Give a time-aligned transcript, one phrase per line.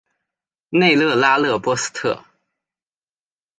[0.71, 2.25] 内勒拉勒波斯特。